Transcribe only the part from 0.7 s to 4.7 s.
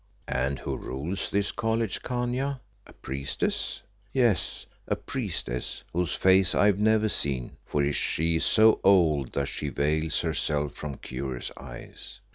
rules this college, Khania a priestess?" "Yes,